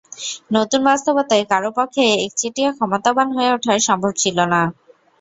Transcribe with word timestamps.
নতুন 0.53 0.81
বাস্তবতায় 0.89 1.45
কারও 1.51 1.69
পক্ষেই 1.77 2.13
একচেটিয়া 2.25 2.71
ক্ষমতাবান 2.73 3.27
হয়ে 3.35 3.53
ওঠা 3.55 3.73
সম্ভব 3.87 4.11
ছিল 4.21 4.37
না। 4.53 4.61